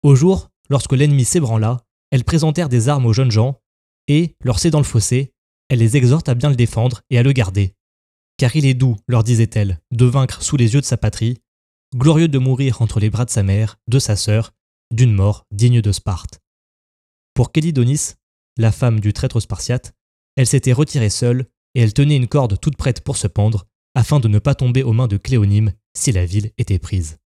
[0.03, 3.61] Au jour, lorsque l'ennemi s'ébranla, elles présentèrent des armes aux jeunes gens,
[4.07, 5.35] et, leur cédant le fossé,
[5.69, 7.75] elles les exhortent à bien le défendre et à le garder.
[8.37, 11.39] Car il est doux, leur disait-elle, de vaincre sous les yeux de sa patrie,
[11.95, 14.53] glorieux de mourir entre les bras de sa mère, de sa sœur,
[14.91, 16.41] d'une mort digne de Sparte.
[17.35, 18.15] Pour Kélidonis,
[18.57, 19.95] la femme du traître spartiate,
[20.37, 24.21] elle s'était retirée seule et elle tenait une corde toute prête pour se pendre, afin
[24.21, 27.19] de ne pas tomber aux mains de Cléonyme si la ville était prise.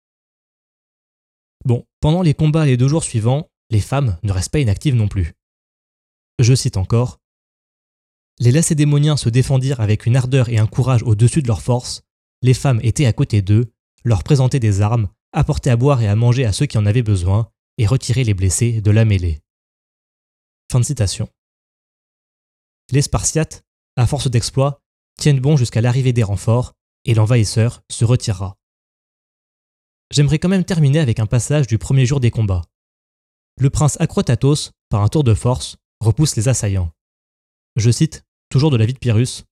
[1.64, 5.08] Bon, pendant les combats les deux jours suivants, les femmes ne restent pas inactives non
[5.08, 5.34] plus.
[6.38, 7.20] Je cite encore
[8.38, 12.02] Les Lacédémoniens se défendirent avec une ardeur et un courage au-dessus de leurs forces,
[12.42, 13.72] les femmes étaient à côté d'eux,
[14.04, 17.02] leur présentaient des armes, apportaient à boire et à manger à ceux qui en avaient
[17.02, 19.40] besoin, et retiraient les blessés de la mêlée.
[22.90, 23.62] Les Spartiates,
[23.96, 24.80] à force d'exploits,
[25.18, 26.72] tiennent bon jusqu'à l'arrivée des renforts,
[27.04, 28.56] et l'envahisseur se retirera.
[30.10, 32.62] J'aimerais quand même terminer avec un passage du premier jour des combats.
[33.58, 36.92] Le prince Acrotatos, par un tour de force, repousse les assaillants.
[37.76, 39.44] Je cite, toujours de la vie de Pyrrhus,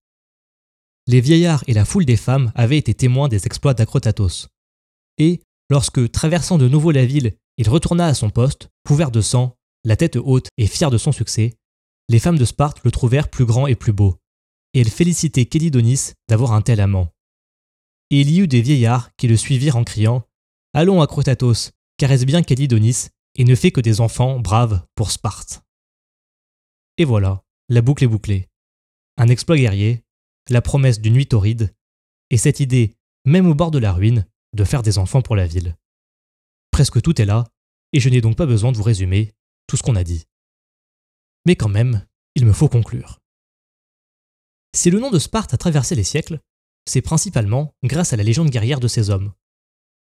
[1.07, 4.49] Les vieillards et la foule des femmes avaient été témoins des exploits d'Acrotatos.
[5.19, 9.57] Et, lorsque, traversant de nouveau la ville, il retourna à son poste, couvert de sang,
[9.85, 11.55] la tête haute et fier de son succès,
[12.09, 14.17] les femmes de Sparte le trouvèrent plus grand et plus beau,
[14.75, 17.09] et elles félicitaient Kélidonis d'avoir un tel amant.
[18.11, 20.27] Et il y eut des vieillards qui le suivirent en criant
[20.75, 25.63] Allons, Acrotatos, caresse bien Kélidonis, et ne fait que des enfants braves pour Sparte.
[26.99, 28.49] Et voilà, la boucle est bouclée.
[29.17, 30.05] Un exploit guerrier,
[30.49, 31.73] la promesse d'une nuit torride,
[32.31, 35.47] et cette idée, même au bord de la ruine, de faire des enfants pour la
[35.47, 35.77] ville.
[36.73, 37.47] Presque tout est là,
[37.93, 39.33] et je n'ai donc pas besoin de vous résumer
[39.69, 40.27] tout ce qu'on a dit.
[41.47, 42.05] Mais quand même,
[42.35, 43.21] il me faut conclure.
[44.75, 46.41] Si le nom de Sparte a traversé les siècles,
[46.87, 49.33] c'est principalement grâce à la légende guerrière de ces hommes.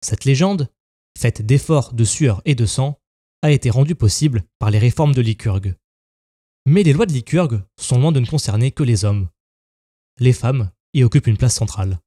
[0.02, 0.72] Cette légende,
[1.18, 2.98] faite d'efforts, de sueur et de sang,
[3.42, 5.76] a été rendue possible par les réformes de Lycurgue.
[6.66, 9.28] Mais les lois de Lycurgue sont loin de ne concerner que les hommes.
[10.18, 12.00] Les femmes y occupent une place centrale.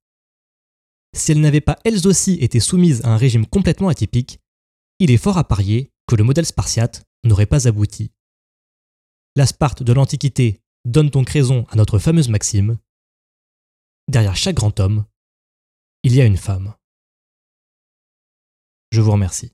[1.15, 4.39] Si elles n'avaient pas elles aussi été soumises à un régime complètement atypique,
[4.99, 8.11] il est fort à parier que le modèle spartiate n'aurait pas abouti.
[9.35, 12.77] La Sparte de l'Antiquité donne donc raison à notre fameuse maxime
[14.09, 15.05] Derrière chaque grand homme,
[16.03, 16.75] il y a une femme.
[18.91, 19.53] Je vous remercie.